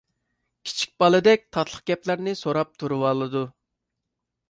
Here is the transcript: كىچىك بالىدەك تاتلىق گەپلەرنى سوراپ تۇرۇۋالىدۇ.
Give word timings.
كىچىك 0.69 0.93
بالىدەك 1.03 1.45
تاتلىق 1.57 1.85
گەپلەرنى 1.91 2.37
سوراپ 2.43 2.75
تۇرۇۋالىدۇ. 2.81 3.49